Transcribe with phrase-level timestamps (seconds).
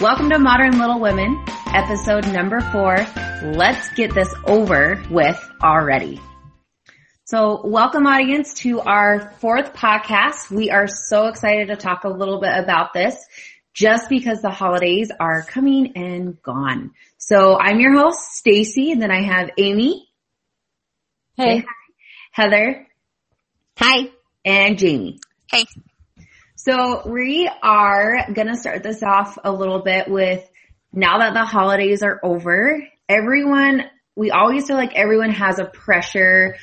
[0.00, 1.42] Welcome to Modern Little Women,
[1.72, 2.96] episode number four.
[3.42, 6.20] Let's get this over with already.
[7.24, 10.50] So welcome audience to our fourth podcast.
[10.50, 13.24] We are so excited to talk a little bit about this
[13.72, 16.90] just because the holidays are coming and gone.
[17.16, 20.08] So I'm your host, Stacy, and then I have Amy.
[21.36, 21.64] Hey.
[22.32, 22.86] Heather.
[23.78, 24.10] Hi.
[24.44, 25.20] And Jamie.
[25.48, 25.64] Hey.
[26.64, 30.48] So we are gonna start this off a little bit with
[30.94, 33.82] now that the holidays are over, everyone,
[34.16, 36.56] we always feel like everyone has a pressure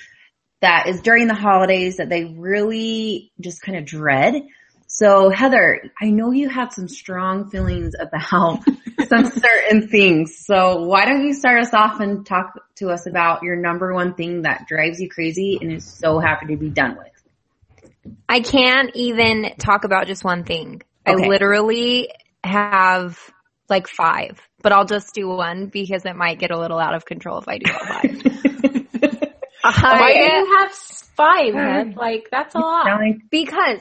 [0.61, 4.41] that is during the holidays that they really just kind of dread.
[4.87, 8.63] So Heather, I know you had some strong feelings about
[9.07, 10.43] some certain things.
[10.47, 14.15] So why don't you start us off and talk to us about your number one
[14.15, 17.10] thing that drives you crazy and is so happy to be done with?
[18.27, 20.81] I can't even talk about just one thing.
[21.05, 21.23] Okay.
[21.23, 22.09] I literally
[22.43, 23.19] have
[23.69, 27.05] like five, but I'll just do one because it might get a little out of
[27.05, 28.21] control if I do all five.
[29.63, 31.53] Why do you have five?
[31.53, 31.93] Man?
[31.95, 32.85] Uh, like that's a lot.
[33.29, 33.79] Because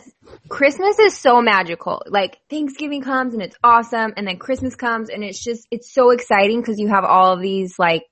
[0.48, 2.02] Christmas is so magical.
[2.06, 6.10] Like Thanksgiving comes and it's awesome, and then Christmas comes and it's just it's so
[6.10, 8.04] exciting because you have all of these like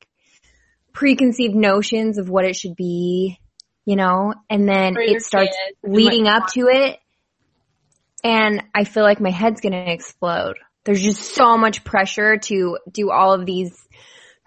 [0.93, 3.39] preconceived notions of what it should be,
[3.89, 6.99] you know, and then it starts leading up to it,
[8.23, 10.57] and I feel like my head's gonna explode.
[10.85, 13.89] There's just so much pressure to do all of these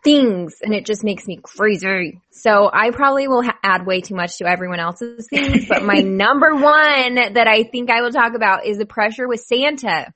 [0.04, 2.20] things and it just makes me crazy.
[2.32, 5.96] So I probably will ha- add way too much to everyone else's things, but my
[6.04, 10.14] number one that I think I will talk about is the pressure with Santa.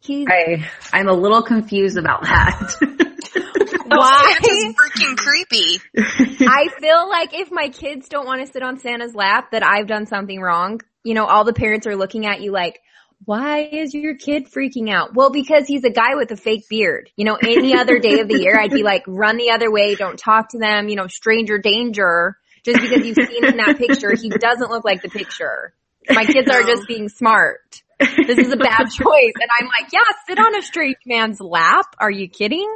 [0.00, 2.74] He's, I, I'm a little confused about that.
[3.90, 4.34] Why?
[4.42, 5.80] Santa's freaking creepy.
[6.46, 9.86] I feel like if my kids don't want to sit on Santa's lap, that I've
[9.86, 10.80] done something wrong.
[11.04, 12.80] You know, all the parents are looking at you like,
[13.24, 15.14] why is your kid freaking out?
[15.14, 17.10] Well, because he's a guy with a fake beard.
[17.16, 19.94] You know, any other day of the year, I'd be like, run the other way,
[19.94, 22.36] don't talk to them, you know, stranger danger.
[22.64, 25.72] Just because you've seen him in that picture, he doesn't look like the picture.
[26.10, 27.82] My kids are just being smart.
[27.98, 29.32] This is a bad choice.
[29.40, 31.86] And I'm like, yeah, sit on a strange man's lap.
[31.98, 32.68] Are you kidding?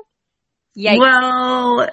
[0.76, 0.98] Yikes.
[0.98, 1.88] Well,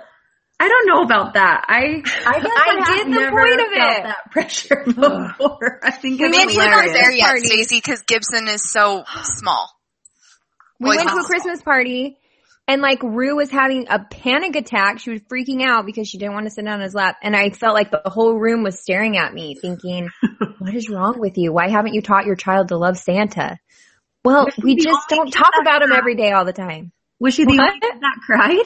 [0.60, 1.66] I don't know about that.
[1.68, 4.04] I I, I, did the point of it.
[4.04, 5.80] That pressure before.
[5.84, 9.70] I think maybe we're not there yet, Stacey, because Gibson is so small.
[10.80, 12.18] We Boys went to a Christmas party,
[12.68, 15.00] and like Rue was having a panic attack.
[15.00, 17.52] She was freaking out because she didn't want to sit on his lap, and I
[17.52, 20.10] felt like the whole room was staring at me, thinking,
[20.58, 21.54] "What is wrong with you?
[21.54, 23.60] Why haven't you taught your child to love Santa?"
[24.24, 26.92] Well, we just don't talk about him every day all the time.
[27.20, 27.70] Was she the what?
[27.70, 28.66] only that cried?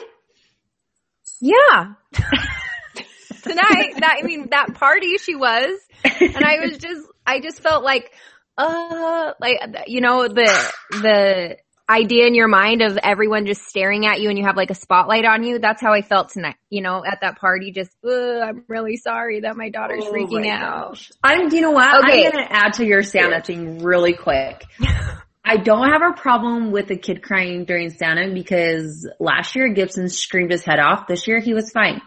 [1.40, 1.94] Yeah.
[3.42, 7.82] Tonight, that, I mean, that party she was, and I was just, I just felt
[7.82, 8.12] like,
[8.56, 9.58] uh, like,
[9.88, 11.56] you know, the, the
[11.88, 14.74] idea in your mind of everyone just staring at you and you have like a
[14.74, 15.58] spotlight on you.
[15.58, 17.72] That's how I felt tonight, you know, at that party.
[17.72, 20.88] Just, I'm really sorry that my daughter's oh freaking my out.
[20.90, 21.12] Gosh.
[21.22, 22.04] I'm, you know what?
[22.04, 22.26] Okay.
[22.26, 24.64] I'm going to add to your Santa thing really quick.
[25.44, 30.08] I don't have a problem with a kid crying during Santa because last year Gibson
[30.08, 31.08] screamed his head off.
[31.08, 32.00] This year he was fine.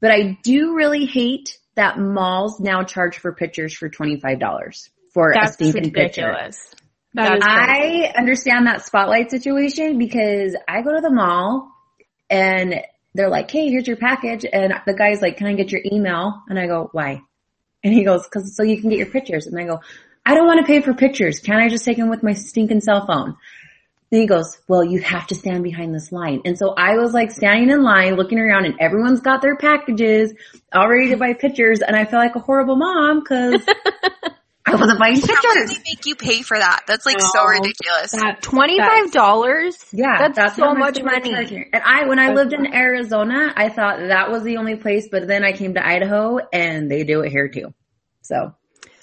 [0.00, 5.50] But I do really hate that malls now charge for pictures for $25 for That's
[5.50, 6.56] a stinking ridiculous.
[6.70, 6.86] picture.
[7.14, 11.72] That I understand that spotlight situation because I go to the mall
[12.30, 12.76] and
[13.14, 14.46] they're like, Hey, here's your package.
[14.50, 16.42] And the guy's like, can I get your email?
[16.48, 17.22] And I go, why?
[17.82, 19.46] And he goes, cause so you can get your pictures.
[19.46, 19.80] And I go,
[20.24, 21.40] I don't want to pay for pictures.
[21.40, 23.36] Can't I just take them with my stinking cell phone?
[24.10, 26.42] Then he goes, well, you have to stand behind this line.
[26.44, 30.34] And so I was like standing in line looking around and everyone's got their packages
[30.72, 31.80] all ready to buy pictures.
[31.80, 33.62] And I feel like a horrible mom because
[34.66, 35.36] I wasn't buying pictures.
[35.42, 36.82] How do they make you pay for that?
[36.88, 38.10] That's like so ridiculous.
[38.10, 39.88] That, $25?
[39.92, 40.18] Yeah.
[40.18, 41.32] That's, that's so much money.
[41.72, 45.28] And I, when I lived in Arizona, I thought that was the only place, but
[45.28, 47.72] then I came to Idaho and they do it here too.
[48.22, 48.54] So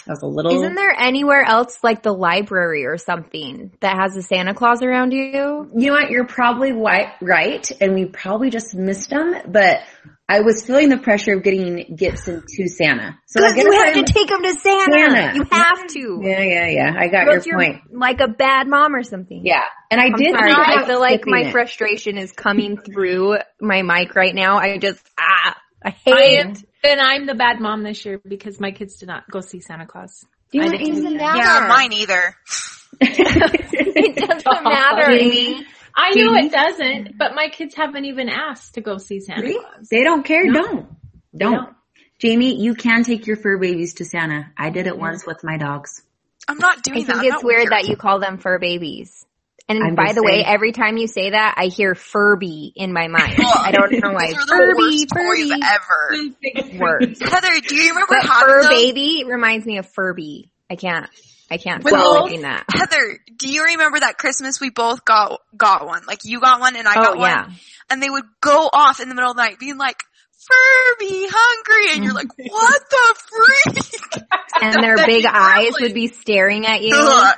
[0.09, 0.56] a little.
[0.56, 5.11] Isn't there anywhere else like the library or something that has a Santa Claus around
[5.11, 5.70] you?
[5.76, 6.09] You know what?
[6.09, 9.35] You're probably right, and we probably just missed them.
[9.47, 9.81] But
[10.29, 13.17] I was feeling the pressure of getting Gibson to Santa.
[13.28, 14.97] So I you have I'm, to take him to Santa.
[14.97, 15.35] Santa.
[15.35, 16.20] You have to.
[16.22, 16.93] Yeah, yeah, yeah.
[16.97, 17.81] I got your point.
[17.91, 19.46] Like a bad mom or something.
[19.46, 20.34] Yeah, and I I'm did.
[20.34, 21.52] Sorry, I feel like my it.
[21.52, 24.58] frustration is coming through my mic right now.
[24.58, 25.58] I just ah.
[25.84, 26.53] I hate I
[26.84, 29.85] Then I'm the bad mom this year because my kids did not go see Santa
[29.85, 30.26] Claus.
[30.52, 31.38] Do it doesn't matter.
[31.38, 32.35] Yeah, mine either.
[33.02, 35.66] it doesn't matter, Amy.
[35.96, 39.59] I know it doesn't, but my kids haven't even asked to go see Santa really?
[39.59, 39.90] Claus.
[39.90, 40.46] They don't care.
[40.46, 40.62] No.
[40.62, 40.88] Don't.
[41.35, 41.53] Don't.
[41.53, 41.76] don't.
[42.20, 44.52] Jamie, you can take your fur babies to Santa.
[44.58, 46.02] I did it once with my dogs.
[46.47, 47.18] I'm not doing that.
[47.18, 47.35] I think that.
[47.35, 49.26] it's weird, weird that you call them fur babies.
[49.69, 52.93] And I'm by just the way, every time you say that, I hear Furby in
[52.93, 53.34] my mind.
[53.37, 54.28] I don't know why.
[54.31, 56.72] Those are the Furby, worst toys Furby.
[56.72, 56.79] ever.
[56.79, 57.19] Words.
[57.22, 58.69] Heather, do you remember But having Fur those?
[58.69, 60.52] Baby reminds me of Furby.
[60.69, 61.09] I can't.
[61.52, 62.64] I can't When stop those- thinking that.
[62.69, 66.03] Heather, do you remember that Christmas we both got got one?
[66.08, 67.49] Like you got one and I Oh got one, yeah.
[67.90, 70.02] and they would go off in the middle of the night, being like,
[70.47, 74.23] "Furby, hungry," and you're like, "What the freak?"
[74.61, 75.81] And their big eyes gremlins.
[75.81, 76.96] would be staring at you.
[76.97, 77.35] Ugh.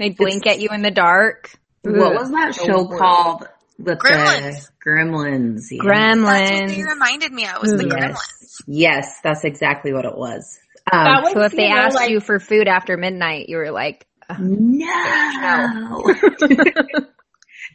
[0.00, 1.50] They'd blink at you in the dark.
[1.82, 2.98] What was that So show weird.
[2.98, 3.48] called?
[3.78, 4.66] With Gremlins.
[4.84, 5.68] the Gremlins.
[5.70, 5.82] Yeah.
[5.84, 7.62] That's what they reminded me of.
[7.62, 7.94] Was the Yes.
[7.94, 8.62] Gremlins.
[8.66, 10.58] Yes, that's exactly what it was.
[10.92, 13.70] Um, was, So if they know, asked like- you for food after midnight, you were
[13.70, 14.06] like,
[14.38, 16.02] no.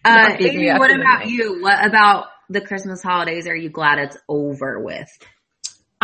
[0.03, 1.27] Uh, Amy, what about midnight.
[1.29, 1.61] you?
[1.63, 3.47] What about the Christmas holidays?
[3.47, 5.09] Are you glad it's over with?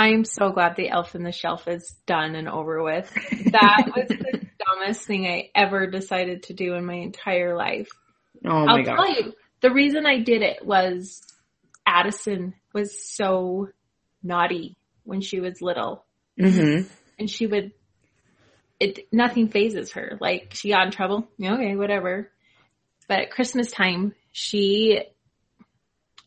[0.02, 3.08] I'm so glad the Elf in the Shelf is done and over with.
[3.52, 7.88] That was the dumbest thing I ever decided to do in my entire life.
[8.44, 8.96] Oh my I'll god.
[8.96, 11.22] tell you, the reason I did it was
[11.86, 13.70] Addison was so
[14.24, 16.04] naughty when she was little,
[16.40, 16.88] Mm-hmm.
[17.20, 17.72] and she would.
[18.80, 20.18] It nothing phases her.
[20.20, 22.32] Like she got in trouble, okay, whatever.
[23.08, 25.04] But at Christmas time, she,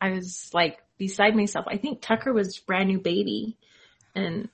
[0.00, 1.66] I was like beside myself.
[1.68, 3.56] I think Tucker was brand new baby,
[4.14, 4.48] and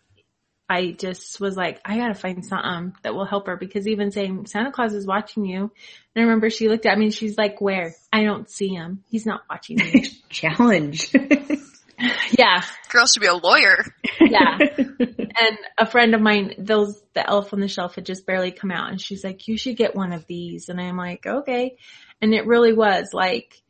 [0.71, 4.47] I just was like, I gotta find something that will help her because even saying
[4.47, 5.63] Santa Claus is watching you.
[5.63, 5.71] And
[6.17, 7.93] I remember she looked at me and she's like, where?
[8.13, 9.03] I don't see him.
[9.11, 10.07] He's not watching me.
[10.29, 11.13] Challenge.
[12.39, 12.63] yeah.
[12.89, 13.85] Girl should be a lawyer.
[14.21, 14.59] Yeah.
[14.79, 18.71] and a friend of mine, those, the elf on the shelf had just barely come
[18.71, 20.69] out and she's like, you should get one of these.
[20.69, 21.79] And I'm like, okay.
[22.23, 23.61] And it really was like,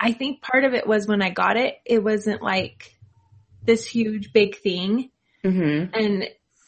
[0.00, 2.94] I think part of it was when I got it, it wasn't like
[3.62, 5.10] this huge big thing.
[5.44, 5.92] mm-hmm.
[5.94, 6.24] and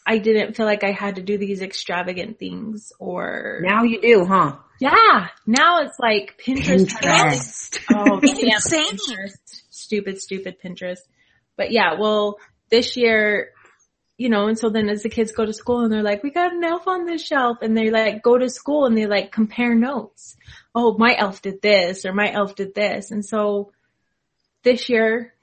[0.06, 4.24] I didn't feel like I had to do these extravagant things or Now you do,
[4.26, 4.56] huh?
[4.80, 5.28] yeah.
[5.46, 6.88] Now it's like Pinterest.
[6.90, 7.78] Pinterest.
[7.96, 8.96] all- Oh, It's damn insane.
[8.98, 9.62] Pinterest.
[9.70, 10.98] Stupid, stupid Pinterest.
[11.56, 12.38] But yeah, well,
[12.70, 13.50] this year,
[14.18, 16.30] you know, and so then as the kids go to school and they're like, we
[16.30, 19.30] got an elf on this shelf and they like go to school and they like
[19.32, 20.36] compare notes.
[20.74, 23.10] Oh, my elf did this or my elf did this.
[23.10, 23.72] And so
[24.62, 25.34] this year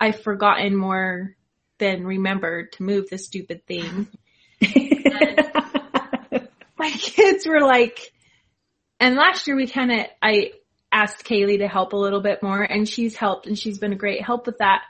[0.00, 1.36] I've forgotten more
[1.78, 4.08] than remembered to move the stupid thing.
[6.76, 8.12] my kids were like,
[8.98, 10.52] and last year we kind of, I
[10.90, 13.96] asked Kaylee to help a little bit more and she's helped and she's been a
[13.96, 14.82] great help with that.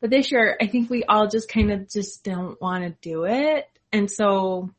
[0.00, 3.24] But this year I think we all just kind of just don't want to do
[3.24, 3.66] it.
[3.92, 4.70] And so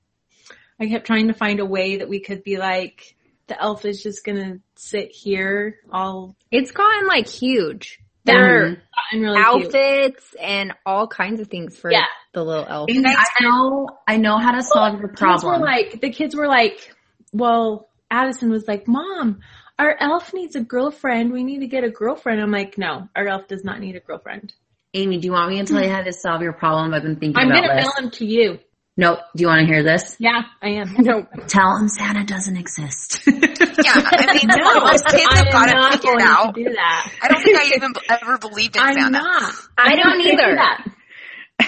[0.80, 3.16] I kept trying to find a way that we could be like,
[3.50, 8.00] the elf is just gonna sit here all it's gotten like huge.
[8.26, 8.82] they're Mhm.
[9.12, 9.76] gotten really cute.
[9.76, 12.06] Outfits and all kinds of things for Yeah.
[12.34, 12.90] the little elf.
[12.92, 15.62] Amy, I know, I know how to solve your kids were problem.
[15.62, 16.96] like, the kids were like,
[17.34, 19.40] well, Addison was like, mom,
[19.80, 21.32] our elf needs a girlfriend.
[21.32, 22.42] We need to get a girlfriend.
[22.42, 24.54] I'm like, no, our elf does not need a girlfriend.
[24.94, 26.94] Amy, do you want me to tell you how to solve your problem?
[26.94, 27.86] I've been thinking about I'm about gonna this.
[27.96, 28.60] mail him to you.
[28.98, 29.20] Nope.
[29.36, 30.18] Do you want to hear this?
[30.20, 30.94] Yeah, I am.
[31.00, 31.26] No.
[31.48, 33.24] Tell him Santa doesn't exist.
[33.84, 34.48] Yeah, I mean,
[34.84, 36.56] most kids I have got it not figured out.
[36.56, 37.12] do that.
[37.22, 39.10] I don't think I even ever believed in I'm Santa.
[39.12, 39.54] not.
[39.78, 40.94] I don't not gonna do either.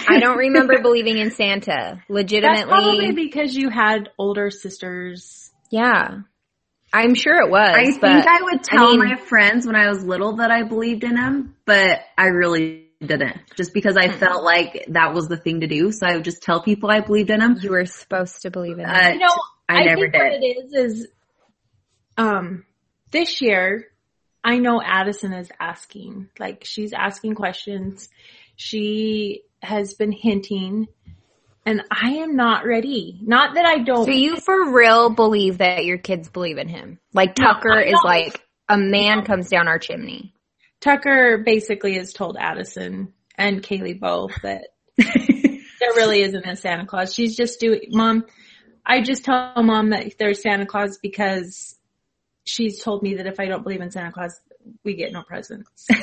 [0.08, 1.72] I don't remember believing in Santa.
[1.74, 3.12] That's probably Legitimately.
[3.12, 5.50] because you had older sisters.
[5.70, 6.18] yeah.
[6.94, 7.70] I'm sure it was.
[7.74, 10.62] I but think I would tell mean- my friends when I was little that I
[10.64, 13.38] believed in him, but I really didn't.
[13.56, 16.42] Just because I felt like that was the thing to do, so I would just
[16.42, 17.56] tell people I believed in him.
[17.62, 19.14] you were supposed to believe in Uh, it.
[19.14, 19.28] You know,
[19.70, 20.42] I never think what did.
[20.42, 21.08] it is is,
[22.16, 22.64] um,
[23.10, 23.88] this year,
[24.44, 28.08] I know Addison is asking, like she's asking questions.
[28.56, 30.88] She has been hinting,
[31.64, 33.18] and I am not ready.
[33.22, 34.04] Not that I don't.
[34.04, 36.98] So you for real believe that your kids believe in him?
[37.12, 40.34] Like Tucker I is like a man comes down our chimney.
[40.80, 44.64] Tucker basically has told Addison and Kaylee both that
[44.96, 47.14] there really isn't a Santa Claus.
[47.14, 48.24] She's just doing, mom,
[48.84, 51.76] I just tell mom that there's Santa Claus because
[52.44, 54.38] she's told me that if I don't believe in Santa Claus,
[54.84, 55.86] we get no presents.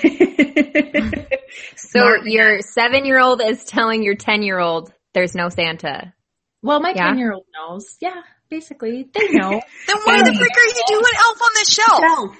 [1.76, 6.14] So your seven year old is telling your ten year old there's no Santa.
[6.62, 7.08] Well, my Yeah.
[7.08, 7.98] 10 year old knows.
[8.00, 9.10] Yeah, basically.
[9.12, 9.50] They know.
[9.88, 12.38] Then why the frick are you doing Elf on the Shelf?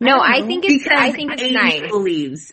[0.00, 1.80] No, don't I, think it's because I think it's Amy nice.
[1.90, 2.52] believes.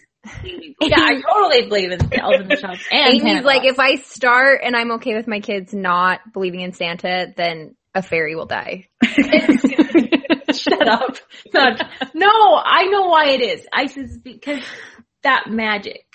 [0.82, 3.74] yeah, I totally believe in Elf on the Shelf and Amy's Santa like, Claus.
[3.74, 8.02] if I start and I'm okay with my kids not believing in Santa, then a
[8.02, 8.88] fairy will die.
[10.70, 11.18] Shut up.
[12.14, 12.30] No,
[12.64, 13.66] I know why it is.
[13.74, 14.62] I says because
[15.24, 16.06] that magic.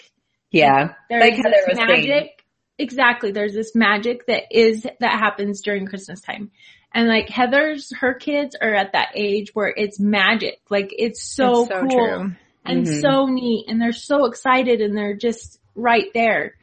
[0.50, 0.94] Yeah.
[1.09, 2.09] There Like Heather was saying.
[2.09, 2.44] magic
[2.78, 3.32] exactly.
[3.32, 6.50] There's this magic that is, that happens during Christmas time.
[6.94, 10.61] And like Heather's, her kids are at that age where it's magic.
[10.68, 12.32] Like it's so, so cool true.
[12.64, 13.00] and Mhm.
[13.00, 16.56] so neat and they're so excited and they're just right there.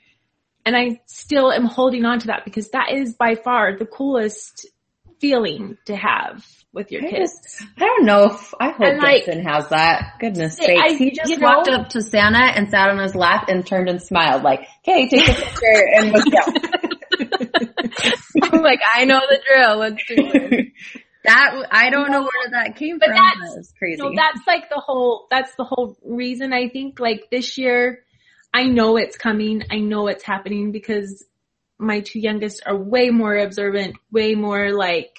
[0.65, 4.67] And I still am holding on to that because that is by far the coolest
[5.19, 7.33] feeling to have with your I kids.
[7.33, 10.13] just, I don't know if, I hope And, like, Gibson has that.
[10.19, 10.99] Goodness I- sakes.
[10.99, 13.89] He just you know- walked up to Santa and sat on his lap and turned
[13.89, 17.59] and smiled like, okay, take a picture and let's go.
[18.43, 19.77] I'm like, I know the drill.
[19.77, 20.67] Let's do it.
[21.25, 23.15] that, I don't know where that came But from.
[23.17, 23.97] that's- crazy.
[23.99, 28.03] So that's like the whole, that's the whole reason I think like this year,
[28.53, 29.63] I know it's coming.
[29.69, 31.23] I know it's happening because
[31.79, 35.17] my two youngest are way more observant, way more like,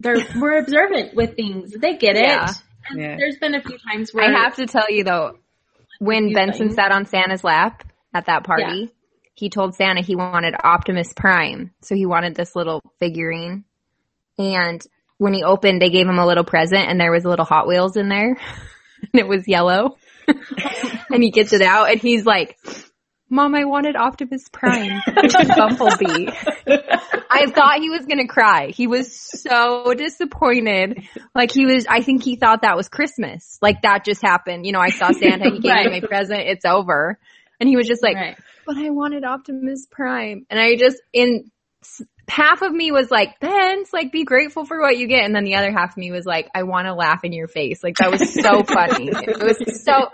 [0.00, 1.72] they're more observant with things.
[1.72, 2.24] They get it.
[2.24, 2.52] Yeah.
[2.90, 3.16] And Yeah.
[3.16, 5.38] there's been a few times where I have to tell you though,
[5.98, 6.78] when Benson think?
[6.78, 7.84] sat on Santa's lap
[8.14, 8.90] at that party,
[9.34, 11.72] he told Santa he wanted Optimus Prime.
[11.82, 13.64] So he wanted this little figurine.
[14.36, 14.84] And
[15.18, 17.66] when he opened, they gave him a little present and there was a little Hot
[17.68, 18.30] Wheels in there.
[19.02, 19.96] and it was yellow.
[21.10, 22.58] and he gets it out and he's like,
[23.30, 26.28] Mom, I wanted Optimus Prime, which is Bumblebee.
[27.30, 28.68] I thought he was gonna cry.
[28.68, 31.02] He was so disappointed.
[31.34, 33.58] Like he was, I think he thought that was Christmas.
[33.60, 34.64] Like that just happened.
[34.66, 35.86] You know, I saw Santa, he gave Right.
[35.92, 37.18] me my present, it's over.
[37.60, 38.38] And he was just like, Right.
[38.66, 40.46] but I wanted Optimus Prime.
[40.48, 41.50] And I just, in
[41.82, 45.24] s- half of me was like, Ben's like, be grateful for what you get.
[45.24, 47.48] And then the other half of me was like, I want to laugh in your
[47.48, 47.82] face.
[47.82, 49.08] Like that was so funny.
[49.08, 50.08] It was so,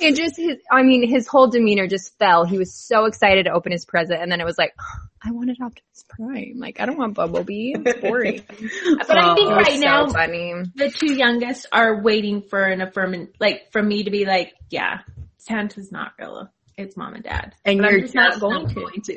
[0.00, 2.44] it just, his, I mean, his whole demeanor just fell.
[2.44, 4.20] He was so excited to open his present.
[4.20, 4.74] And then it was like,
[5.22, 6.54] I wanted Optimus Prime.
[6.58, 7.72] Like, I don't want Bumblebee.
[7.74, 8.42] It's boring.
[8.48, 10.54] But I think It was right now so funny.
[10.74, 14.98] the two youngest are waiting for an affirmation, like for me to be like, yeah,
[15.38, 16.50] Santa's not real.
[16.76, 17.54] It's mom and dad.
[17.64, 18.74] and But I'm you're just not going to.
[18.74, 19.16] going to.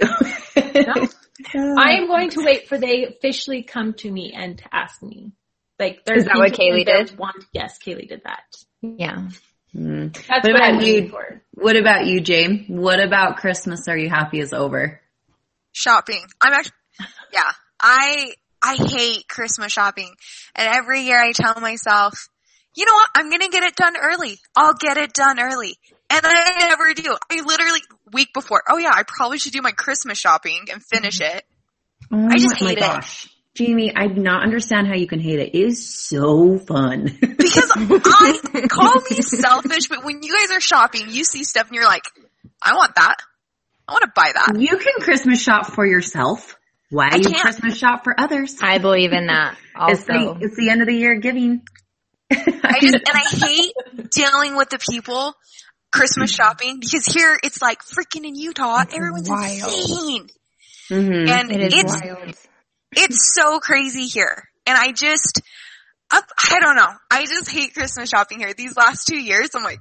[1.56, 5.34] I am going to wait for they officially come to me and to ask me.
[5.78, 7.18] Like, they're Is that what Kaylee did?
[7.18, 8.44] Want, yes, Kaylee did that.
[8.82, 9.30] Yeah.
[9.74, 10.08] Hmm.
[10.08, 11.10] That's What what, I'm about you?
[11.10, 11.42] for.
[11.54, 12.66] What about you, Jane?
[12.68, 15.00] What about Christmas are you happy is over?
[15.72, 16.22] shopping.
[16.42, 16.74] I'm actually,
[17.32, 20.12] yeah, I, I hate Christmas shopping.
[20.56, 22.28] And every year I tell myself,
[22.76, 23.10] you know what?
[23.16, 24.38] I'm gonna get it done early.
[24.56, 25.78] I'll get it done early.
[26.12, 27.16] And I never do.
[27.32, 31.20] I literally, week before, oh yeah, I probably should do my Christmas shopping and finish
[31.20, 31.38] mm-hmm.
[31.38, 31.44] it.
[32.12, 32.82] Oh I just my hate it.
[32.82, 33.30] gosh.
[33.56, 35.54] Jamie, I do not understand how you can hate it.
[35.54, 37.04] It is so fun.
[37.20, 41.76] Because I, call me selfish, but when you guys are shopping, you see stuff and
[41.76, 42.06] you're like,
[42.62, 43.16] I want that.
[43.88, 44.60] I want to buy that.
[44.60, 46.56] you can Christmas shop for yourself.
[46.90, 47.42] Why you can't.
[47.42, 48.56] Christmas shop for others?
[48.62, 49.58] I believe in that
[49.90, 51.62] It's the, it's the end of the year giving.
[52.32, 53.74] I just, and I hate
[54.12, 55.34] dealing with the people
[55.92, 59.52] Christmas shopping because here it's like freaking in Utah, everyone's wild.
[59.74, 60.30] insane.
[60.90, 61.30] Mhm.
[61.30, 62.36] And It is it's, wild.
[62.96, 64.50] it's so crazy here.
[64.68, 65.42] And I just,
[66.12, 66.92] I, I don't know.
[67.12, 68.54] I just hate Christmas shopping here.
[68.54, 69.80] These last two years, I'm like,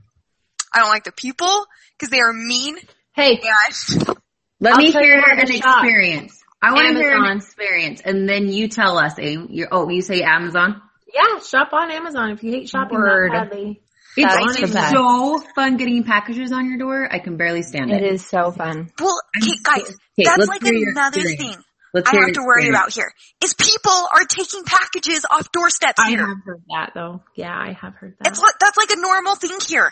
[0.73, 1.67] I don't like the people
[1.99, 2.77] because they are mean.
[3.15, 4.17] Hey, And
[4.61, 5.85] Let I'll me tell you hear how an shop.
[5.85, 6.43] experience.
[6.61, 7.37] I want to hear an Amazon.
[7.37, 9.15] experience, and then you tell us.
[9.19, 9.47] Aim.
[9.51, 10.83] You're, oh, you say Amazon.
[11.13, 13.31] yeah, shop on Amazon if you hate shopping Word.
[13.33, 13.81] that badly.
[14.21, 14.93] It's That's the best.
[14.93, 17.09] so fun getting packages on your door.
[17.13, 18.03] I can barely stand it.
[18.03, 18.91] It is so fun.
[19.01, 19.83] well, okay, guys,
[20.19, 21.55] Okay, that's like another experience.
[21.55, 23.11] thing Let's I have to worry about here
[23.43, 26.27] is people are taking packages off doorsteps I here.
[26.27, 27.23] have heard that though.
[27.35, 28.29] Yeah, I have heard that.
[28.33, 29.91] It's like, that's like a normal thing here.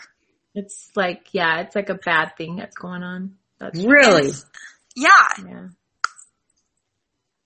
[0.53, 3.35] It's like, yeah, it's like a bad thing that's going on.
[3.59, 4.31] That's Really?
[4.95, 5.09] Yeah.
[5.43, 5.67] yeah.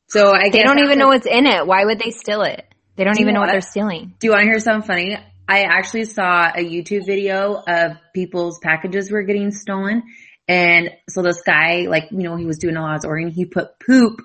[0.08, 1.66] So I They don't even know what's in it.
[1.66, 2.66] Why would they steal it?
[2.98, 3.52] They don't Do even know know what what?
[3.54, 4.16] they're stealing.
[4.20, 5.18] Do you want to hear something funny?
[5.52, 10.04] I actually saw a YouTube video of people's packages were getting stolen.
[10.48, 13.32] And so this guy, like, you know, he was doing a lot of ordering.
[13.32, 14.22] He put poop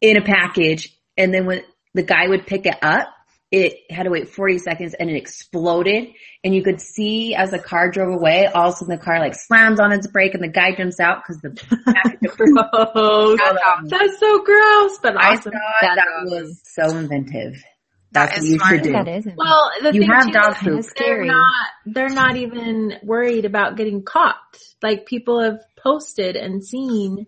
[0.00, 0.96] in a package.
[1.16, 1.62] And then when
[1.94, 3.08] the guy would pick it up,
[3.50, 6.10] it had to wait 40 seconds and it exploded.
[6.44, 9.18] And you could see as the car drove away, all of a sudden the car
[9.18, 11.50] like slams on its brake and the guy jumps out because the
[11.84, 12.36] package poop.
[12.36, 13.40] Gross.
[13.40, 13.88] fell.
[13.88, 17.60] That's so gross, but I thought That's that was so inventive.
[18.14, 18.70] That That's is what you smart.
[18.74, 18.92] should do.
[18.92, 19.36] That isn't.
[19.36, 20.70] Well, the You thing have too dog is poop.
[20.72, 21.26] they're Scary.
[21.28, 21.52] not
[21.86, 24.36] they're not even worried about getting caught.
[24.82, 27.26] Like people have posted and seen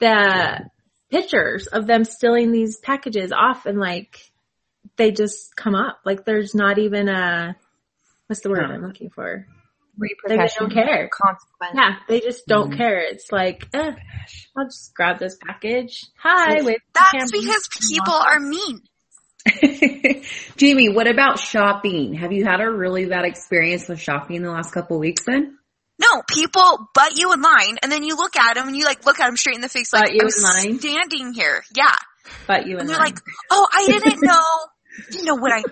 [0.00, 0.68] the
[1.10, 4.18] pictures of them stealing these packages off and like
[4.96, 6.00] they just come up.
[6.04, 7.56] Like there's not even a
[8.26, 8.72] what's the word Huh.
[8.74, 9.46] I'm looking for?
[9.98, 10.68] They repercussion.
[10.68, 11.08] don't care.
[11.10, 11.72] Consequence.
[11.74, 12.76] Yeah, they just don't Mhm.
[12.76, 12.98] care.
[12.98, 13.92] It's like, eh,
[14.56, 16.04] I'll just grab this package.
[16.18, 16.80] Hi, wait.
[16.92, 18.80] That's because people are mean.
[20.56, 22.14] Jamie, what about shopping?
[22.14, 25.24] Have you had a really bad experience with shopping in the last couple of weeks
[25.24, 25.56] then?
[25.98, 29.06] No, people butt you in line, and then you look at them and you like
[29.06, 30.78] look at them straight in the face, like you I'm in line?
[30.78, 31.62] standing here.
[31.74, 31.94] Yeah,
[32.46, 33.00] But you and and they're I.
[33.04, 33.18] like,
[33.50, 34.42] "Oh, I didn't know."
[35.12, 35.64] You know what I mean?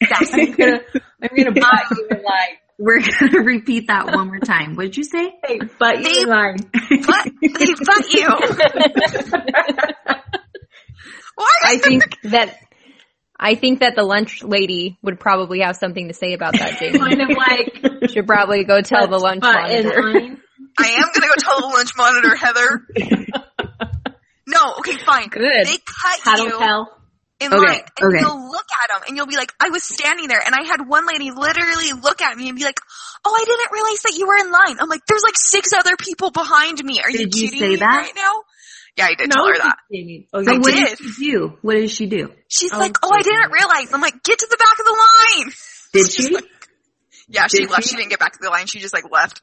[0.08, 0.80] That's I'm gonna,
[1.22, 2.56] I'm gonna buy you in line.
[2.78, 4.74] We're gonna repeat that one more time.
[4.76, 5.32] What did you say?
[5.44, 6.56] Hey, but you They- in line.
[6.72, 8.28] but they butt you.
[11.34, 11.52] Why?
[11.64, 12.56] I think that
[13.40, 16.98] I think that the lunch lady would probably have something to say about that, Jamie.
[16.98, 20.12] kind of like Should probably go tell the lunch but in monitor.
[20.12, 20.40] line.
[20.78, 22.86] I am gonna go tell the lunch monitor, Heather.
[24.50, 25.28] No, okay, fine.
[25.28, 25.66] Good.
[25.66, 26.96] They cut Paddle you tell.
[27.38, 28.20] in Okay, line, and okay.
[28.20, 30.88] you'll look at them, and you'll be like, "I was standing there," and I had
[30.88, 32.80] one lady literally look at me and be like,
[33.26, 35.96] "Oh, I didn't realize that you were in line." I'm like, "There's like six other
[35.98, 36.98] people behind me.
[37.00, 37.96] Are Did you you kidding say me that?
[37.98, 38.42] right now?"
[38.98, 39.76] Yeah, I did tell her that.
[39.92, 40.26] Jamie.
[40.32, 40.98] Oh, So you what did.
[40.98, 41.56] did she do?
[41.62, 42.32] What did she do?
[42.48, 44.90] She's Oh, like, "Oh, I didn't realize." I'm like, "Get to the back of the
[45.44, 45.52] line."
[45.94, 46.36] Did she?
[47.28, 47.84] Yeah, she Did left.
[47.84, 47.90] she?
[47.90, 48.66] She didn't get back to the line.
[48.66, 49.40] She just like left.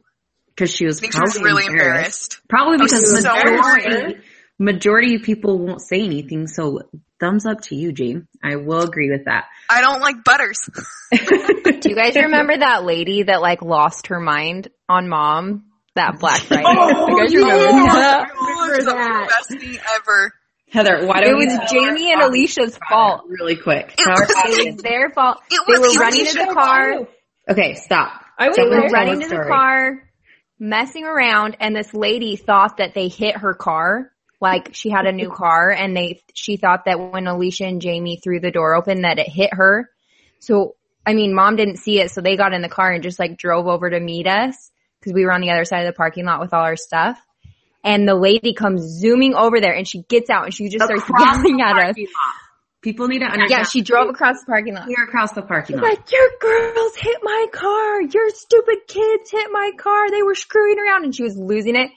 [0.50, 2.40] Because she was I think she was really embarrassed.
[2.50, 4.16] Probably Oh, because was so majority embarrassed.
[4.60, 6.48] majority of people won't say anything.
[6.48, 6.82] So
[7.20, 8.28] thumbs up to you, Jane.
[8.44, 9.46] I will agree with that.
[9.70, 10.60] I don't like butters.
[11.12, 16.42] Do you guys remember that lady that like lost her mind on mom that Black
[16.42, 16.64] Friday?
[16.66, 18.28] Oh, you guys
[18.70, 18.96] remember that?
[18.98, 19.28] remember.
[19.30, 20.34] Best thing ever.
[20.72, 23.24] Heather, why It don't was Jamie and Alicia's fault.
[23.28, 23.94] really quick?
[23.98, 25.38] It was- It was their fault.
[25.52, 27.08] It They were running to the car.
[27.50, 28.22] Okay, stop.
[28.38, 30.04] I was They were running a to the car,
[30.60, 34.12] messing around, and this lady thought that they hit her car.
[34.42, 38.20] Like she had a new car, and they she thought that when Alicia and Jamie
[38.22, 39.90] threw the door open, that it hit her.
[40.40, 43.20] So I mean, mom didn't see it, so they got in the car and just
[43.20, 45.98] like drove over to meet us because we were on the other side of the
[45.98, 47.18] parking lot with all our stuff.
[47.86, 51.04] And the lady comes zooming over there, and she gets out and she just starts
[51.20, 51.96] yelling at us.
[51.96, 52.36] lot.
[52.82, 53.50] People need to understand.
[53.50, 54.86] Yeah, she drove across the parking lot.
[54.86, 55.84] clear across the parking lot.
[55.86, 58.02] Like, your girls hit my car.
[58.02, 60.12] Your stupid kids hit my car.
[60.12, 61.90] They were screwing around and she was losing it.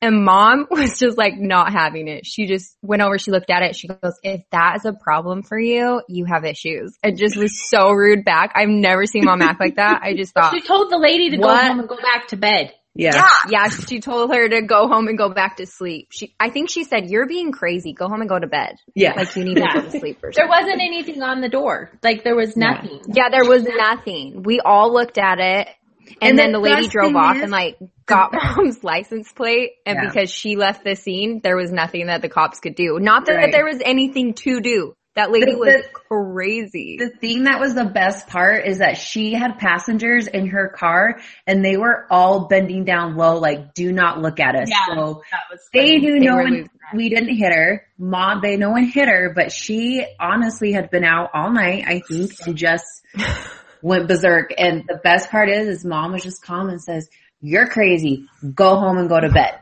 [0.00, 2.24] And mom was just like not having it.
[2.24, 3.74] She just went over, she looked at it.
[3.74, 6.96] She goes, if that is a problem for you, you have issues.
[7.02, 8.52] It just was so rude back.
[8.54, 10.02] I've never seen mom act like that.
[10.04, 11.46] I just thought, She told the lady to What?
[11.62, 12.72] go home and go back to bed.
[12.98, 13.14] Yeah.
[13.14, 13.28] Yeah.
[13.48, 16.08] yeah, she told her to go home and go back to sleep.
[16.10, 17.92] She, I think she said, you're being crazy.
[17.92, 18.74] Go home and go to bed.
[18.94, 19.14] Yeah.
[19.14, 19.74] Like you need to Yeah.
[19.82, 21.92] go to sleep or There wasn't anything on the door.
[22.02, 23.00] Like there was nothing.
[23.06, 24.42] Yeah, there was nothing.
[24.42, 25.68] We all looked at it.
[26.20, 29.72] And, And then the the lady drove off is- and like got mom's license plate
[29.86, 30.08] and Yeah.
[30.08, 32.98] because she left the scene, there was nothing that the cops could do.
[32.98, 33.52] Not that, Right.
[33.52, 34.94] there was anything to do.
[35.18, 36.96] That lady The- was the- crazy.
[36.98, 41.18] The thing that was the best part is that she had passengers in her car
[41.44, 44.68] and they were all bending down low, like, do not look at us.
[44.70, 44.94] Yeah.
[44.94, 47.84] So That was they knew They no one, losing we didn't hit her.
[47.98, 52.00] Mom, they no one hit her, but she honestly had been out all night, I
[52.08, 52.84] think, and just
[53.82, 54.52] went berserk.
[54.56, 57.08] And the best part is, is mom was just calm and says,
[57.40, 58.26] you're crazy.
[58.54, 59.58] Go home and go to bed.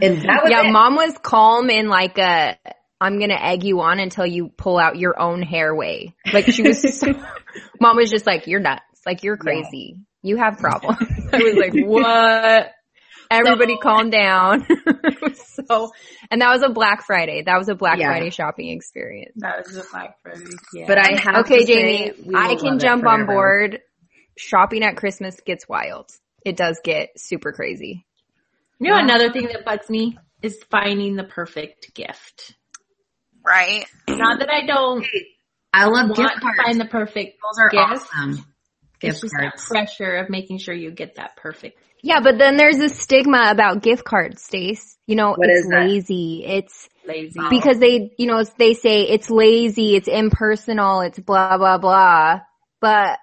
[0.00, 0.70] And that was yeah, it.
[0.72, 2.56] mom was calm in like a,
[3.00, 6.14] I'm gonna egg you on until you pull out your own hair way.
[6.32, 7.12] Like she was, so,
[7.80, 8.82] mom was just like, you're nuts.
[9.06, 10.00] Like you're crazy.
[10.22, 10.98] You have problems.
[11.32, 12.72] I was like, what?
[13.30, 14.66] Everybody calm down.
[15.68, 15.90] so,
[16.30, 17.42] and that was a Black Friday.
[17.44, 18.06] That was a Black Yeah.
[18.08, 19.34] Friday shopping experience.
[19.36, 20.44] That was a Black Friday.
[20.72, 20.86] Yeah.
[20.86, 23.80] But I have Okay, to Jamie, say, I can jump on board.
[24.38, 26.10] Shopping at Christmas gets wild.
[26.44, 28.06] It does get super crazy.
[28.80, 32.54] you know another thing that bugs me is finding the perfect gift.
[33.48, 33.84] Right?
[34.08, 35.06] Not that I don't
[35.72, 36.58] I love want gift to cards.
[36.64, 38.06] find the perfect Those are gift.
[38.12, 38.44] awesome.
[39.00, 39.64] It's Gift just that cards.
[39.68, 41.78] pressure of making sure you get that perfect.
[42.02, 44.96] Yeah, but then there's a stigma about gift cards, Stace.
[45.06, 46.44] You know, What it's lazy.
[46.44, 47.38] It's Lazy.
[47.40, 47.48] Oh.
[47.48, 52.40] because they, you know, they say it's lazy, it's impersonal, it's blah, blah, blah.
[52.80, 53.18] But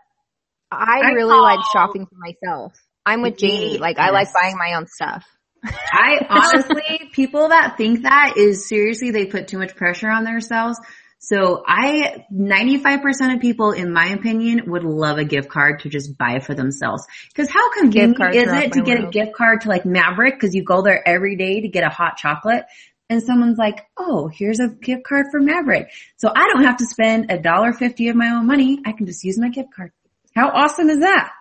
[0.71, 2.73] I, I really call- like shopping for myself.
[3.05, 3.77] I'm with Jamie.
[3.77, 5.23] Like, I like buying my own stuff.
[5.65, 10.79] I honestly, people that think that is seriously, they put too much pressure on themselves.
[11.19, 16.17] So I, 95% of people, in my opinion, would love a gift card to just
[16.17, 17.03] buy for themselves.
[17.33, 20.63] Cause how convenient is it to get a gift card to like Maverick cause you
[20.63, 22.65] go there every day to get a hot chocolate
[23.09, 25.91] and someone's like, oh, here's a gift card for Maverick.
[26.17, 28.79] So I don't have to spend a dollar fifty of my own money.
[28.85, 29.91] I can just use my gift card.
[30.35, 31.31] How awesome is that?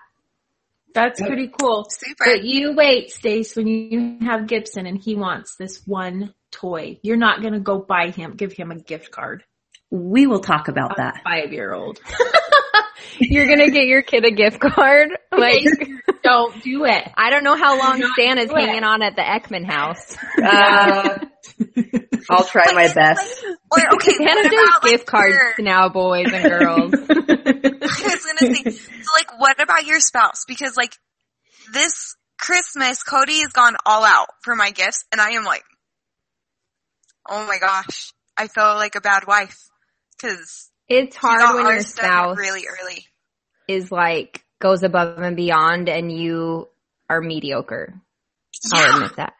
[0.95, 1.87] That's pretty cool.
[1.91, 2.25] Super.
[2.25, 6.99] But you wait, Stace, when you have Gibson and he wants this one toy.
[7.03, 9.43] You're not gonna go buy him, give him a gift card.
[9.91, 11.21] We will talk about that.
[11.25, 12.01] Five year old.
[13.19, 15.11] You're gonna get your kid a gift card?
[15.37, 15.65] Like,
[16.23, 17.11] Don't do it.
[17.17, 18.61] I don't know how long not Santa's do it.
[18.67, 20.17] hanging on at the Ekman house.
[20.43, 21.19] Uh,
[22.31, 23.45] I'll try my best.
[23.71, 26.95] Or okay, Santa what does about, like, gift cards your- now, boys and girls.
[28.41, 30.45] I was gonna say, so like, what about your spouse?
[30.47, 30.95] Because like,
[31.73, 35.65] this Christmas, Cody has gone all out for my gifts and I am like,
[37.29, 39.59] oh my gosh, I feel like a bad wife
[40.17, 43.07] because It's hard when your spouse really early.
[43.69, 46.69] is like goes above and beyond and you
[47.09, 47.95] are mediocre.
[48.73, 49.35] I'll admit that.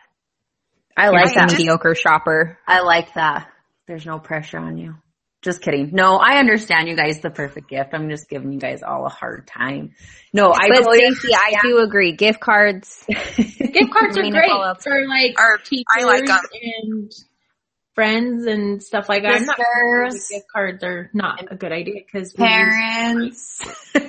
[0.97, 1.51] I You're like just that.
[1.51, 2.59] Mediocre shopper.
[2.67, 3.49] I like that.
[3.87, 4.97] There's no pressure on you.
[5.45, 5.91] Just kidding.
[5.93, 7.91] No, I understand you guys the perfect gift.
[7.93, 9.95] I'm just giving you guys all a hard time.
[10.33, 12.13] No, I But totally Stacey, I do agree.
[12.13, 13.05] Gift cards.
[13.09, 16.39] Gift cards are great if all for like our teachers I like 'em.
[16.63, 17.13] and
[17.95, 19.43] friends and stuff like that.
[19.43, 23.61] Not gift cards are not a good idea because parents.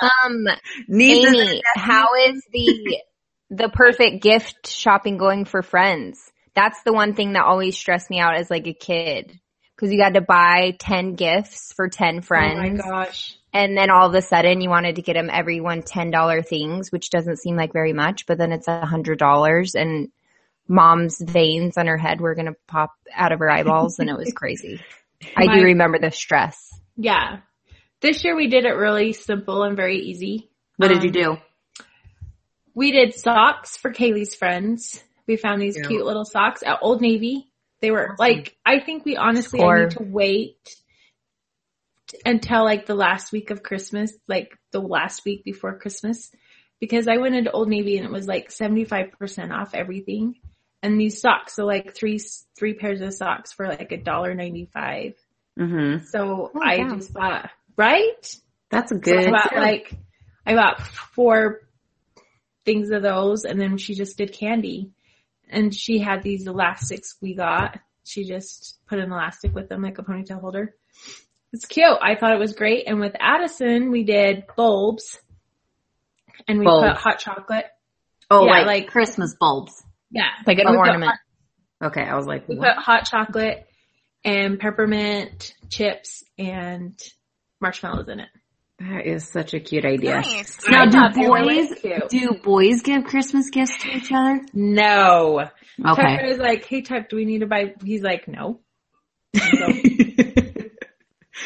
[0.00, 0.46] Um,
[0.86, 3.02] Nieces Amy, how is the
[3.50, 6.20] the perfect gift shopping going for friends?
[6.54, 9.40] That's the one thing that always stressed me out as like a kid.
[9.78, 12.80] Cause you had to buy 10 gifts for 10 friends.
[12.84, 13.36] Oh my gosh.
[13.52, 17.10] And then all of a sudden you wanted to get them everyone $10 things, which
[17.10, 20.08] doesn't seem like very much, but then it's a hundred dollars and
[20.66, 24.16] mom's veins on her head were going to pop out of her eyeballs and it
[24.18, 24.80] was crazy.
[25.36, 26.68] I My- do remember the stress.
[26.96, 27.38] Yeah.
[28.00, 30.50] This year we did it really simple and very easy.
[30.76, 31.84] What did you Um, do?
[32.74, 35.02] We did socks for Kaylee's friends.
[35.26, 35.86] We found these Yeah.
[35.88, 37.47] cute little socks at Old Navy.
[37.80, 40.56] They were like, I think we honestly need to wait
[42.24, 46.30] until like the last week of Christmas, like the last week before Christmas,
[46.80, 50.36] because I went into Old Navy and it was like 75% off everything.
[50.82, 52.20] And these socks, so like three,
[52.56, 55.14] three pairs of socks for like a dollar ninety five.
[55.58, 56.04] Mm-hmm.
[56.06, 58.36] So Oh, I just bought, right?
[58.70, 59.26] That's a So good.
[59.26, 59.92] I bought like,
[60.46, 61.62] I bought four
[62.64, 64.92] things of those and then she just did candy.
[65.50, 67.78] And she had these elastics we got.
[68.04, 70.74] She just put an elastic with them like a ponytail holder.
[71.52, 71.96] It's cute.
[72.02, 72.84] I thought it was great.
[72.86, 75.18] And with Addison, we did bulbs
[76.46, 76.88] and we Bulbs.
[76.88, 77.66] put hot chocolate.
[78.30, 79.82] oh, yeah, like, like- Christmas bulbs.
[80.10, 80.28] Yeah.
[80.46, 81.12] Like an We ornament.
[81.80, 82.74] hot- Okay, I was like, we what?
[82.74, 83.66] put hot chocolate
[84.24, 86.98] and peppermint chips and
[87.60, 88.28] marshmallows in it.
[88.78, 90.20] That is such a cute idea.
[90.20, 90.58] Nice.
[90.68, 94.40] Now, do thought they were boys really do boys give Christmas gifts to each other?
[94.52, 95.48] No.
[95.84, 96.02] Okay.
[96.02, 98.60] Tucker was like, "Hey, Tuck, do we need to buy?" He's like, "No."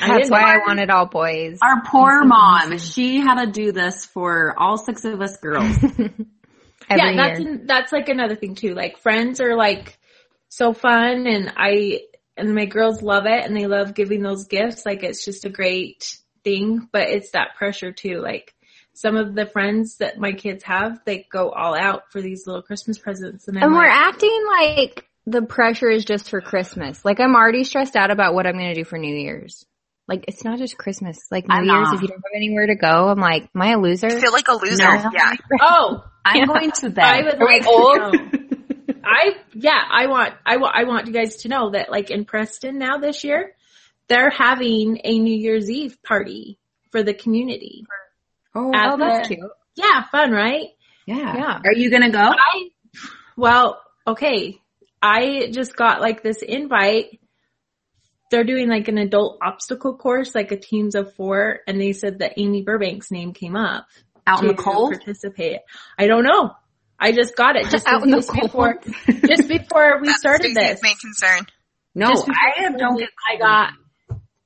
[0.01, 0.31] I That's didn't.
[0.31, 1.59] why I wanted all boys.
[1.63, 5.77] Our poor mom, she had to do this for all six of us girls.
[5.83, 6.17] Every
[6.89, 8.75] yeah, that's an, that's like another thing too.
[8.75, 9.99] Like friends are like
[10.49, 12.01] so fun, and I
[12.37, 14.85] and my girls love it, and they love giving those gifts.
[14.85, 18.19] Like it's just a great thing, but it's that pressure too.
[18.21, 18.55] Like
[18.95, 22.63] some of the friends that my kids have, they go all out for these little
[22.63, 27.05] Christmas presents, and I'm And we're like, acting like the pressure is just for Christmas.
[27.05, 29.65] Like I'm already stressed out about what I'm going to do for New Year's.
[30.09, 31.19] Like it's not just Christmas.
[31.31, 31.95] Like New I'm Year's, not.
[31.95, 34.09] if you don't have anywhere to go, I'm like, am I a loser?
[34.09, 34.83] I feel like a loser.
[34.83, 35.11] No.
[35.13, 35.33] Yeah.
[35.61, 37.05] "Oh, I'm going to bed.
[37.05, 37.25] I bed.
[37.25, 38.17] would Are we like old?
[39.05, 42.25] I yeah, I want I want I want you guys to know that like in
[42.25, 43.55] Preston now this year,
[44.13, 46.59] they're having a New Year's Eve party
[46.91, 47.85] for the community.
[48.55, 49.51] Oh, At Oh, that's the- cute.
[49.75, 50.69] Yeah, fun, right?
[51.07, 51.35] yeah.
[51.37, 51.61] Yeah.
[51.65, 52.19] Are you gonna go?
[52.21, 52.69] I
[53.37, 54.61] well, okay.
[55.01, 57.19] I just got like this invite.
[58.31, 62.19] They're doing like an adult obstacle course, like a teams of four, and they said
[62.21, 63.87] that Amy Burbank's name came up
[64.27, 64.93] Out in the to cold?
[64.93, 65.61] participate.
[65.99, 66.53] I don't know.
[67.01, 68.95] I just got it just, Out in the just before cold.
[69.27, 70.83] just before we started Stacey's this.
[70.83, 71.47] main concern.
[71.95, 73.73] No, I we don't I got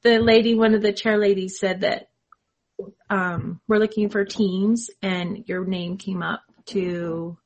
[0.07, 2.09] the lady, one of the chair ladies said that
[3.11, 7.37] um we're looking for teams and your name came up to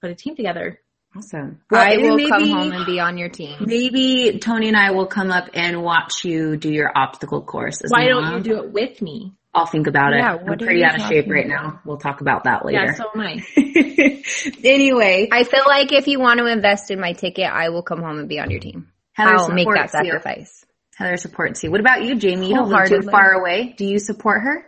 [0.00, 0.78] put a team together.
[1.16, 1.60] awesome.
[1.70, 3.56] I will maybe, come home and be on your team.
[3.60, 7.82] maybe Tony and I will come up and watch you do your obstacle course.
[7.82, 8.36] as Why don't mom.
[8.38, 9.34] you do it with me?
[9.54, 10.20] I'll think about it.
[10.20, 11.62] Yeah, I'm pretty out of shape right about?
[11.62, 11.80] now.
[11.84, 12.94] We'll talk about that Yeah, later.
[12.96, 13.42] so am I.
[14.64, 18.00] anyway, I feel like if you want to invest in my ticket, I will come
[18.00, 18.88] home and be on your team.
[19.12, 20.12] Heather I'll make that supports you.
[20.12, 20.64] sacrifice.
[20.96, 21.70] Heather supports you.
[21.70, 22.48] What about you, Jamie?
[22.48, 23.74] You don't live too far away.
[23.76, 24.66] Do you support her?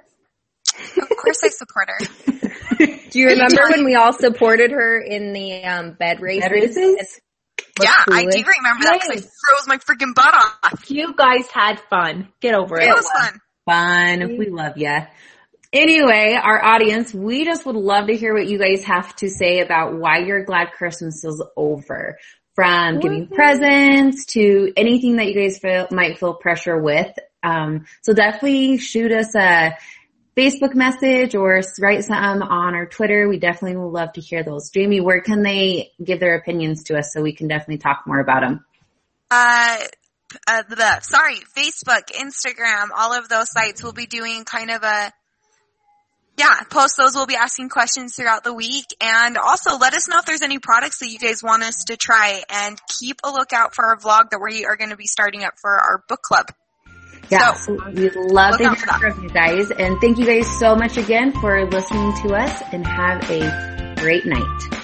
[0.97, 2.87] Of course I support her.
[3.11, 6.43] Do you remember when we all supported her in the um, bed races?
[6.43, 7.21] Bed races?
[7.81, 10.91] yeah, I do remember that because I froze my freaking butt off.
[10.91, 12.29] You guys had fun.
[12.41, 12.95] Get over It it.
[12.95, 13.41] was fun.
[13.67, 14.39] Fun.
[14.39, 15.07] We love ya.
[15.73, 19.61] Anyway, our audience, we just would love to hear what you guys have to say
[19.61, 22.17] about why you're glad Christmas is over.
[22.55, 27.13] From giving presents to anything that you guys feel, might feel pressure with.
[27.43, 29.77] Um, so definitely shoot us a
[30.37, 33.29] Facebook message or write some on our Twitter.
[33.29, 34.71] We definitely would love to hear those.
[34.71, 38.21] Jamie, where can they give their opinions to us so we can definitely talk more
[38.21, 38.65] about them?
[39.31, 39.79] Uh,
[40.47, 45.13] uh, the, sorry, Facebook, Instagram, all of those sites will be doing kind of a
[46.37, 47.15] yeah, post those.
[47.15, 48.87] We'll be asking questions throughout the week.
[49.01, 51.97] And also let us know if there's any products that you guys want us to
[51.97, 55.45] try and keep a lookout for our vlog that we are going to be starting
[55.45, 56.47] up for our book club.
[57.31, 59.71] Yeah, so, we'd love to hear from you guys.
[59.71, 64.27] And thank you guys so much again for listening to us and have a great
[64.27, 64.84] night.